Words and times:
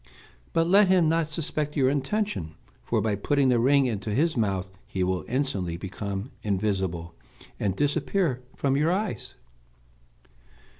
But 0.51 0.65
let 0.67 0.87
him 0.87 1.07
not 1.07 1.27
suspect 1.27 1.77
your 1.77 1.87
intention, 1.87 2.55
for 2.81 3.01
by 3.01 3.13
putting 3.13 3.49
the 3.49 3.59
ring 3.59 3.85
into 3.85 4.15
his 4.15 4.35
mouth 4.35 4.71
he 4.87 5.03
will 5.03 5.23
instantly 5.27 5.77
become 5.77 6.31
invisible, 6.41 7.13
and 7.59 7.75
disappear 7.75 8.41
from 8.55 8.75
your 8.75 8.91
eyes." 8.91 9.35